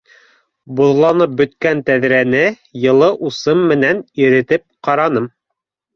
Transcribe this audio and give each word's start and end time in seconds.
Боҙланып 0.79 1.35
бөткән 1.41 1.83
тәҙрәне 1.89 2.41
йылы 2.85 3.13
усым 3.31 3.63
менән 3.73 4.01
иретеп 4.25 4.67
ҡараным. 4.89 5.29